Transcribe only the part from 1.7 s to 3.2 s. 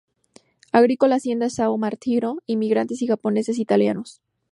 Martinho, inmigrantes y